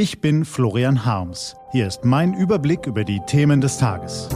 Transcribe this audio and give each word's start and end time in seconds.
Ich 0.00 0.20
bin 0.20 0.44
Florian 0.44 1.04
Harms. 1.04 1.56
Hier 1.72 1.88
ist 1.88 2.04
mein 2.04 2.32
Überblick 2.32 2.86
über 2.86 3.02
die 3.02 3.18
Themen 3.26 3.60
des 3.60 3.78
Tages. 3.78 4.28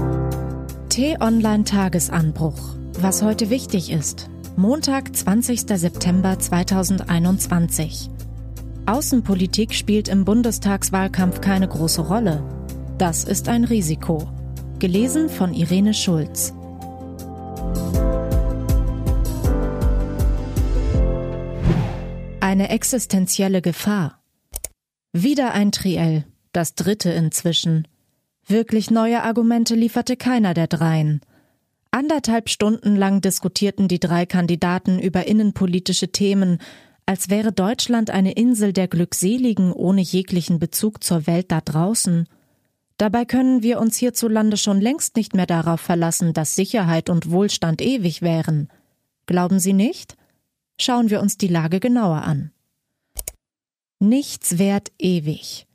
T-Online 0.88 1.62
Tagesanbruch. 1.62 2.74
Was 2.98 3.22
heute 3.22 3.48
wichtig 3.48 3.92
ist. 3.92 4.28
Montag, 4.56 5.14
20. 5.14 5.60
September 5.60 6.36
2021. 6.36 8.10
Außenpolitik 8.86 9.72
spielt 9.72 10.08
im 10.08 10.24
Bundestagswahlkampf 10.24 11.40
keine 11.40 11.68
große 11.68 12.08
Rolle. 12.08 12.42
Das 12.98 13.22
ist 13.22 13.48
ein 13.48 13.62
Risiko. 13.62 14.28
Gelesen 14.80 15.28
von 15.28 15.54
Irene 15.54 15.94
Schulz. 15.94 16.52
Eine 22.40 22.68
existenzielle 22.70 23.62
Gefahr. 23.62 24.21
Wieder 25.14 25.52
ein 25.52 25.72
Triell, 25.72 26.24
das 26.52 26.74
dritte 26.74 27.10
inzwischen. 27.10 27.86
Wirklich 28.46 28.90
neue 28.90 29.22
Argumente 29.22 29.74
lieferte 29.74 30.16
keiner 30.16 30.54
der 30.54 30.68
dreien. 30.68 31.20
Anderthalb 31.90 32.48
Stunden 32.48 32.96
lang 32.96 33.20
diskutierten 33.20 33.88
die 33.88 34.00
drei 34.00 34.24
Kandidaten 34.24 34.98
über 34.98 35.26
innenpolitische 35.26 36.12
Themen, 36.12 36.62
als 37.04 37.28
wäre 37.28 37.52
Deutschland 37.52 38.08
eine 38.08 38.32
Insel 38.32 38.72
der 38.72 38.88
Glückseligen 38.88 39.70
ohne 39.74 40.00
jeglichen 40.00 40.58
Bezug 40.58 41.04
zur 41.04 41.26
Welt 41.26 41.52
da 41.52 41.60
draußen. 41.60 42.26
Dabei 42.96 43.26
können 43.26 43.62
wir 43.62 43.80
uns 43.80 43.98
hierzulande 43.98 44.56
schon 44.56 44.80
längst 44.80 45.16
nicht 45.16 45.34
mehr 45.34 45.44
darauf 45.44 45.82
verlassen, 45.82 46.32
dass 46.32 46.56
Sicherheit 46.56 47.10
und 47.10 47.30
Wohlstand 47.30 47.82
ewig 47.82 48.22
wären. 48.22 48.68
Glauben 49.26 49.60
Sie 49.60 49.74
nicht? 49.74 50.16
Schauen 50.80 51.10
wir 51.10 51.20
uns 51.20 51.36
die 51.36 51.48
Lage 51.48 51.80
genauer 51.80 52.22
an. 52.22 52.50
Nichts 54.02 54.58
währt 54.58 54.90
ewig. 54.98 55.68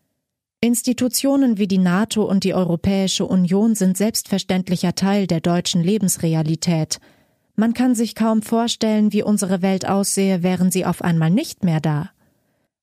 Institutionen 0.60 1.58
wie 1.58 1.68
die 1.70 1.78
NATO 1.78 2.26
und 2.26 2.44
die 2.44 2.54
Europäische 2.54 3.26
Union 3.26 3.74
sind 3.74 3.96
selbstverständlicher 3.96 4.96
Teil 4.96 5.28
der 5.28 5.40
deutschen 5.40 5.82
Lebensrealität. 5.82 7.00
Man 7.56 7.74
kann 7.74 7.96
sich 7.96 8.16
kaum 8.16 8.42
vorstellen, 8.42 9.14
wie 9.14 9.24
unsere 9.24 9.62
Welt 9.62 9.88
aussehe, 9.88 10.44
wären 10.44 10.72
sie 10.72 10.86
auf 10.86 11.02
einmal 11.02 11.32
nicht 11.32 11.64
mehr 11.64 11.80
da. 11.80 12.10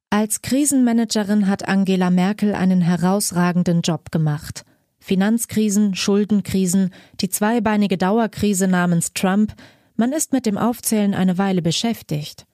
Als 0.09 0.41
Krisenmanagerin 0.41 1.47
hat 1.47 1.69
Angela 1.69 2.09
Merkel 2.09 2.55
einen 2.55 2.81
herausragenden 2.81 3.83
Job 3.83 4.11
gemacht. 4.11 4.65
Finanzkrisen, 4.99 5.95
Schuldenkrisen, 5.95 6.89
die 7.21 7.29
zweibeinige 7.29 7.99
Dauerkrise 7.99 8.67
namens 8.67 9.13
Trump, 9.13 9.53
man 9.95 10.15
ist 10.15 10.33
mit 10.33 10.47
dem 10.47 10.57
Aufzählen 10.57 11.13
eine 11.13 11.37
Weile 11.37 11.61
beschäftigt. 11.61 12.47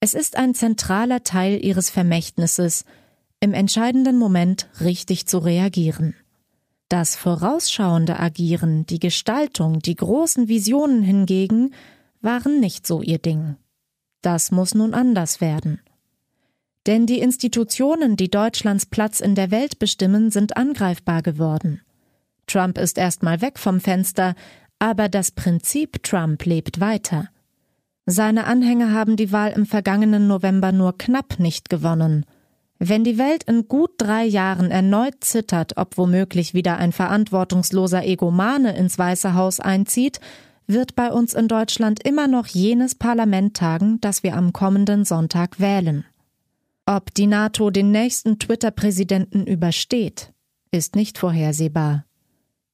Es 0.00 0.14
ist 0.14 0.36
ein 0.36 0.54
zentraler 0.54 1.24
Teil 1.24 1.64
ihres 1.64 1.90
Vermächtnisses, 1.90 2.84
im 3.40 3.54
entscheidenden 3.54 4.18
Moment 4.18 4.68
richtig 4.80 5.26
zu 5.26 5.38
reagieren. 5.38 6.14
Das 6.88 7.16
vorausschauende 7.16 8.18
Agieren, 8.20 8.86
die 8.86 9.00
Gestaltung, 9.00 9.80
die 9.80 9.96
großen 9.96 10.48
Visionen 10.48 11.02
hingegen 11.02 11.74
waren 12.20 12.60
nicht 12.60 12.86
so 12.86 13.02
ihr 13.02 13.18
Ding. 13.18 13.56
Das 14.22 14.50
muss 14.50 14.74
nun 14.74 14.94
anders 14.94 15.40
werden. 15.40 15.80
Denn 16.86 17.06
die 17.06 17.18
Institutionen, 17.18 18.16
die 18.16 18.30
Deutschlands 18.30 18.86
Platz 18.86 19.20
in 19.20 19.34
der 19.34 19.50
Welt 19.50 19.78
bestimmen, 19.78 20.30
sind 20.30 20.56
angreifbar 20.56 21.22
geworden. 21.22 21.80
Trump 22.46 22.78
ist 22.78 22.98
erstmal 22.98 23.40
weg 23.40 23.58
vom 23.58 23.80
Fenster, 23.80 24.34
aber 24.78 25.08
das 25.08 25.32
Prinzip 25.32 26.02
Trump 26.04 26.44
lebt 26.44 26.78
weiter. 26.78 27.28
Seine 28.06 28.46
Anhänger 28.46 28.92
haben 28.92 29.16
die 29.16 29.32
Wahl 29.32 29.50
im 29.50 29.66
vergangenen 29.66 30.28
November 30.28 30.70
nur 30.70 30.96
knapp 30.96 31.40
nicht 31.40 31.68
gewonnen. 31.68 32.24
Wenn 32.78 33.02
die 33.02 33.18
Welt 33.18 33.42
in 33.44 33.66
gut 33.66 33.90
drei 33.98 34.24
Jahren 34.24 34.70
erneut 34.70 35.24
zittert, 35.24 35.76
ob 35.76 35.98
womöglich 35.98 36.54
wieder 36.54 36.76
ein 36.76 36.92
verantwortungsloser 36.92 38.04
Egomane 38.04 38.76
ins 38.76 38.96
Weiße 38.96 39.34
Haus 39.34 39.58
einzieht, 39.58 40.20
wird 40.68 40.94
bei 40.94 41.10
uns 41.10 41.34
in 41.34 41.48
Deutschland 41.48 42.02
immer 42.06 42.28
noch 42.28 42.46
jenes 42.46 42.94
Parlament 42.94 43.56
tagen, 43.56 44.00
das 44.00 44.22
wir 44.22 44.36
am 44.36 44.52
kommenden 44.52 45.04
Sonntag 45.04 45.58
wählen. 45.58 46.04
Ob 46.86 47.12
die 47.14 47.26
NATO 47.26 47.70
den 47.70 47.90
nächsten 47.90 48.38
Twitter-Präsidenten 48.38 49.46
übersteht, 49.46 50.32
ist 50.70 50.94
nicht 50.94 51.18
vorhersehbar. 51.18 52.04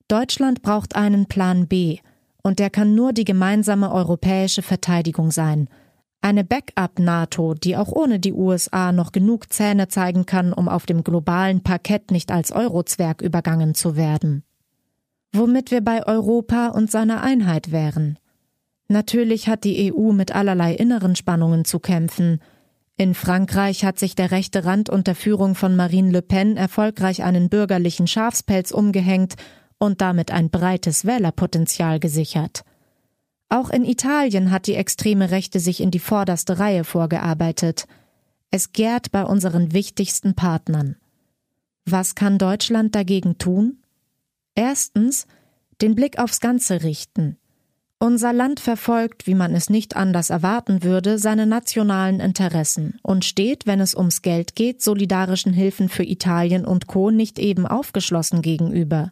Deutschland 0.08 0.60
braucht 0.60 0.96
einen 0.96 1.26
Plan 1.26 1.68
B, 1.68 1.98
und 2.42 2.58
der 2.58 2.70
kann 2.70 2.94
nur 2.94 3.12
die 3.12 3.24
gemeinsame 3.24 3.92
europäische 3.92 4.62
Verteidigung 4.62 5.30
sein. 5.30 5.68
Eine 6.20 6.44
Backup-NATO, 6.44 7.54
die 7.54 7.76
auch 7.76 7.90
ohne 7.90 8.20
die 8.20 8.32
USA 8.32 8.92
noch 8.92 9.10
genug 9.10 9.52
Zähne 9.52 9.88
zeigen 9.88 10.24
kann, 10.24 10.52
um 10.52 10.68
auf 10.68 10.86
dem 10.86 11.02
globalen 11.02 11.62
Parkett 11.62 12.12
nicht 12.12 12.30
als 12.30 12.52
Eurozwerg 12.52 13.22
übergangen 13.22 13.74
zu 13.74 13.96
werden. 13.96 14.44
Womit 15.32 15.70
wir 15.70 15.80
bei 15.80 16.06
Europa 16.06 16.68
und 16.68 16.90
seiner 16.90 17.22
Einheit 17.22 17.72
wären. 17.72 18.18
Natürlich 18.86 19.48
hat 19.48 19.64
die 19.64 19.92
EU 19.92 20.12
mit 20.12 20.34
allerlei 20.34 20.74
inneren 20.74 21.16
Spannungen 21.16 21.64
zu 21.64 21.80
kämpfen. 21.80 22.40
In 22.96 23.14
Frankreich 23.14 23.84
hat 23.84 23.98
sich 23.98 24.14
der 24.14 24.30
rechte 24.30 24.64
Rand 24.64 24.90
unter 24.90 25.14
Führung 25.14 25.54
von 25.54 25.74
Marine 25.74 26.10
Le 26.10 26.22
Pen 26.22 26.56
erfolgreich 26.56 27.24
einen 27.24 27.48
bürgerlichen 27.48 28.06
Schafspelz 28.06 28.70
umgehängt 28.70 29.34
und 29.82 30.00
damit 30.00 30.30
ein 30.30 30.48
breites 30.48 31.06
Wählerpotenzial 31.06 31.98
gesichert. 31.98 32.62
Auch 33.48 33.68
in 33.68 33.84
Italien 33.84 34.52
hat 34.52 34.68
die 34.68 34.76
extreme 34.76 35.32
Rechte 35.32 35.58
sich 35.58 35.80
in 35.80 35.90
die 35.90 35.98
vorderste 35.98 36.60
Reihe 36.60 36.84
vorgearbeitet. 36.84 37.88
Es 38.52 38.72
gärt 38.72 39.10
bei 39.10 39.24
unseren 39.24 39.72
wichtigsten 39.72 40.36
Partnern. 40.36 40.94
Was 41.84 42.14
kann 42.14 42.38
Deutschland 42.38 42.94
dagegen 42.94 43.38
tun? 43.38 43.78
Erstens, 44.54 45.26
den 45.80 45.96
Blick 45.96 46.20
aufs 46.20 46.38
Ganze 46.38 46.84
richten. 46.84 47.36
Unser 47.98 48.32
Land 48.32 48.60
verfolgt, 48.60 49.26
wie 49.26 49.34
man 49.34 49.52
es 49.52 49.68
nicht 49.68 49.96
anders 49.96 50.30
erwarten 50.30 50.84
würde, 50.84 51.18
seine 51.18 51.46
nationalen 51.46 52.20
Interessen 52.20 53.00
und 53.02 53.24
steht, 53.24 53.66
wenn 53.66 53.80
es 53.80 53.96
ums 53.96 54.22
Geld 54.22 54.54
geht, 54.54 54.80
solidarischen 54.80 55.52
Hilfen 55.52 55.88
für 55.88 56.04
Italien 56.04 56.64
und 56.64 56.86
Co. 56.86 57.10
nicht 57.10 57.40
eben 57.40 57.66
aufgeschlossen 57.66 58.42
gegenüber. 58.42 59.10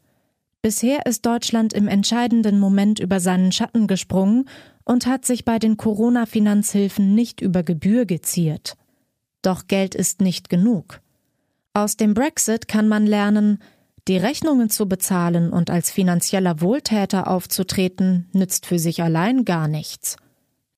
Bisher 0.62 1.06
ist 1.06 1.24
Deutschland 1.24 1.72
im 1.72 1.88
entscheidenden 1.88 2.58
Moment 2.58 3.00
über 3.00 3.18
seinen 3.18 3.50
Schatten 3.50 3.86
gesprungen 3.86 4.46
und 4.84 5.06
hat 5.06 5.24
sich 5.24 5.46
bei 5.46 5.58
den 5.58 5.78
Corona-Finanzhilfen 5.78 7.14
nicht 7.14 7.40
über 7.40 7.62
Gebühr 7.62 8.04
geziert. 8.04 8.76
Doch 9.40 9.68
Geld 9.68 9.94
ist 9.94 10.20
nicht 10.20 10.50
genug. 10.50 11.00
Aus 11.72 11.96
dem 11.96 12.12
Brexit 12.12 12.68
kann 12.68 12.88
man 12.88 13.06
lernen, 13.06 13.58
die 14.06 14.18
Rechnungen 14.18 14.68
zu 14.68 14.86
bezahlen 14.86 15.50
und 15.50 15.70
als 15.70 15.90
finanzieller 15.90 16.60
Wohltäter 16.60 17.28
aufzutreten, 17.28 18.28
nützt 18.32 18.66
für 18.66 18.78
sich 18.78 19.02
allein 19.02 19.44
gar 19.46 19.66
nichts. 19.66 20.16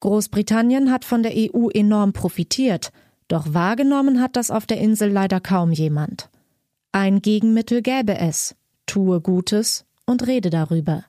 Großbritannien 0.00 0.92
hat 0.92 1.04
von 1.04 1.22
der 1.22 1.32
EU 1.34 1.68
enorm 1.70 2.12
profitiert, 2.12 2.92
doch 3.28 3.54
wahrgenommen 3.54 4.20
hat 4.20 4.36
das 4.36 4.50
auf 4.50 4.66
der 4.66 4.78
Insel 4.78 5.10
leider 5.10 5.40
kaum 5.40 5.72
jemand. 5.72 6.28
Ein 6.92 7.22
Gegenmittel 7.22 7.82
gäbe 7.82 8.18
es, 8.18 8.54
tue 8.86 9.20
Gutes 9.20 9.84
und 10.06 10.26
rede 10.26 10.50
darüber. 10.50 11.04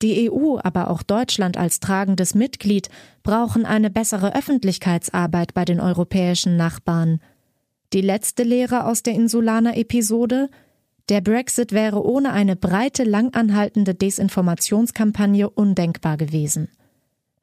Die 0.00 0.30
EU, 0.30 0.58
aber 0.62 0.90
auch 0.90 1.02
Deutschland 1.02 1.56
als 1.56 1.80
tragendes 1.80 2.34
Mitglied 2.34 2.88
brauchen 3.24 3.66
eine 3.66 3.90
bessere 3.90 4.34
Öffentlichkeitsarbeit 4.34 5.54
bei 5.54 5.64
den 5.64 5.80
europäischen 5.80 6.56
Nachbarn. 6.56 7.20
Die 7.92 8.00
letzte 8.00 8.44
Lehre 8.44 8.84
aus 8.84 9.02
der 9.02 9.14
Insulaner-Episode? 9.14 10.50
Der 11.08 11.20
Brexit 11.20 11.72
wäre 11.72 12.04
ohne 12.04 12.32
eine 12.32 12.54
breite, 12.54 13.02
langanhaltende 13.02 13.94
Desinformationskampagne 13.94 15.50
undenkbar 15.50 16.16
gewesen. 16.16 16.68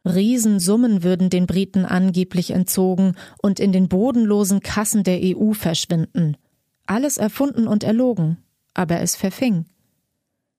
Riesensummen 0.05 1.03
würden 1.03 1.29
den 1.31 1.47
Briten 1.47 1.83
angeblich 1.83 2.51
entzogen 2.51 3.15
und 3.41 3.59
in 3.59 3.71
den 3.73 3.89
bodenlosen 3.89 4.61
Kassen 4.61 5.03
der 5.03 5.19
EU 5.21 5.53
verschwinden. 5.53 6.37
Alles 6.85 7.17
erfunden 7.17 7.67
und 7.67 7.83
erlogen 7.83 8.37
aber 8.75 9.01
es 9.01 9.15
verfing. 9.15 9.65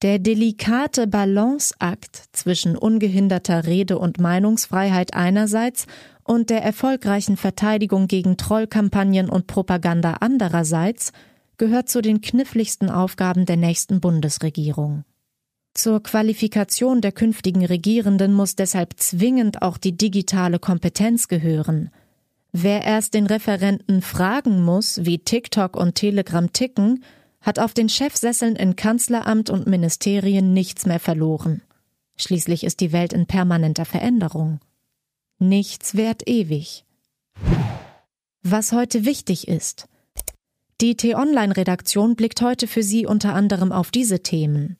Der 0.03 0.19
delikate 0.19 1.07
Balanceakt 1.07 2.25
zwischen 2.33 2.77
ungehinderter 2.77 3.65
Rede- 3.67 3.99
und 3.99 4.21
Meinungsfreiheit 4.21 5.15
einerseits 5.15 5.87
und 6.23 6.51
der 6.51 6.63
erfolgreichen 6.63 7.37
Verteidigung 7.37 8.07
gegen 8.09 8.37
Trollkampagnen 8.37 9.31
und 9.31 9.47
Propaganda 9.47 10.17
andererseits 10.21 11.13
gehört 11.57 11.89
zu 11.89 12.03
den 12.03 12.21
kniffligsten 12.21 12.91
Aufgaben 12.91 13.47
der 13.47 13.57
nächsten 13.57 14.01
Bundesregierung. 14.01 15.05
Zur 15.73 16.03
Qualifikation 16.03 17.01
der 17.01 17.13
künftigen 17.13 17.65
Regierenden 17.65 18.33
muss 18.33 18.57
deshalb 18.57 18.95
zwingend 18.99 19.63
auch 19.63 19.79
die 19.79 19.97
digitale 19.97 20.59
Kompetenz 20.59 21.29
gehören. 21.29 21.91
Wer 22.53 22.83
erst 22.83 23.15
den 23.15 23.27
Referenten 23.27 24.01
fragen 24.01 24.63
muss, 24.63 25.05
wie 25.05 25.19
TikTok 25.19 25.77
und 25.77 25.95
Telegram 25.95 26.53
ticken, 26.53 27.05
hat 27.47 27.61
auf 27.61 27.73
den 27.73 27.89
Chefsesseln 27.89 28.57
in 28.57 28.75
Kanzleramt 28.75 29.51
und 29.51 29.69
Ministerien 29.69 30.53
nichts 30.53 30.85
mehr 30.85 30.99
verloren. 30.99 31.63
Schließlich 32.17 32.65
ist 32.65 32.81
die 32.81 32.91
Welt 32.91 33.13
in 33.13 33.27
permanenter 33.27 33.85
Veränderung. 33.85 34.59
Nichts 35.39 35.95
währt 35.95 36.29
ewig. 36.29 36.85
Was 38.43 38.73
heute 38.73 39.05
wichtig 39.05 39.47
ist. 39.47 39.87
Die 40.81 40.97
T-Online-Redaktion 40.97 42.17
blickt 42.17 42.43
heute 42.43 42.67
für 42.67 42.83
Sie 42.83 43.07
unter 43.07 43.33
anderem 43.33 43.71
auf 43.71 43.93
diese 43.93 44.25
Themen. 44.25 44.77